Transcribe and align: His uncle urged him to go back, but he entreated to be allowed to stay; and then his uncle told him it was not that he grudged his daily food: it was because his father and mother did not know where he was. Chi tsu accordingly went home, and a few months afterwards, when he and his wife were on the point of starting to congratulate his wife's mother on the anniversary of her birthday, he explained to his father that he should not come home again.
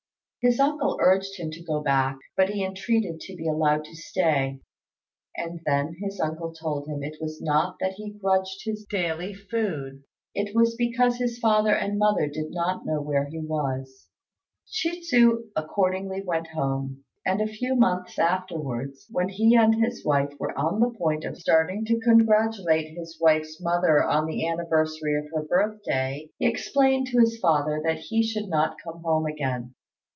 His 0.43 0.59
uncle 0.59 0.97
urged 0.99 1.37
him 1.37 1.51
to 1.51 1.63
go 1.63 1.83
back, 1.83 2.17
but 2.35 2.49
he 2.49 2.65
entreated 2.65 3.19
to 3.19 3.35
be 3.35 3.47
allowed 3.47 3.85
to 3.85 3.95
stay; 3.95 4.59
and 5.37 5.61
then 5.67 5.95
his 6.01 6.19
uncle 6.19 6.51
told 6.51 6.87
him 6.87 7.03
it 7.03 7.17
was 7.21 7.39
not 7.39 7.75
that 7.79 7.91
he 7.93 8.13
grudged 8.19 8.61
his 8.65 8.83
daily 8.89 9.35
food: 9.35 10.03
it 10.33 10.55
was 10.55 10.73
because 10.75 11.17
his 11.17 11.37
father 11.37 11.75
and 11.75 11.99
mother 11.99 12.25
did 12.25 12.49
not 12.49 12.87
know 12.87 12.99
where 12.99 13.27
he 13.27 13.37
was. 13.39 14.07
Chi 14.81 15.01
tsu 15.01 15.43
accordingly 15.55 16.23
went 16.25 16.47
home, 16.47 17.03
and 17.23 17.39
a 17.39 17.45
few 17.45 17.75
months 17.75 18.17
afterwards, 18.17 19.05
when 19.11 19.29
he 19.29 19.55
and 19.55 19.75
his 19.75 20.03
wife 20.03 20.33
were 20.39 20.57
on 20.57 20.79
the 20.79 20.89
point 20.97 21.23
of 21.23 21.37
starting 21.37 21.85
to 21.85 21.99
congratulate 21.99 22.97
his 22.97 23.15
wife's 23.21 23.61
mother 23.61 24.03
on 24.03 24.25
the 24.25 24.47
anniversary 24.49 25.15
of 25.19 25.27
her 25.31 25.43
birthday, 25.43 26.31
he 26.39 26.47
explained 26.49 27.05
to 27.05 27.19
his 27.19 27.37
father 27.37 27.79
that 27.85 27.99
he 27.99 28.23
should 28.23 28.47
not 28.49 28.75
come 28.83 29.03
home 29.03 29.27
again. 29.27 29.75